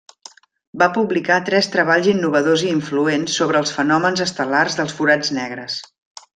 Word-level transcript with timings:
Va 0.83 0.87
publicar 0.95 1.37
tres 1.49 1.69
treballs 1.75 2.09
innovadors 2.15 2.65
i 2.69 2.73
influents 2.77 3.37
sobre 3.43 3.63
els 3.65 3.77
fenòmens 3.79 4.27
estel·lars 4.29 4.81
dels 4.81 4.99
forats 5.03 5.35
negres. 5.41 5.81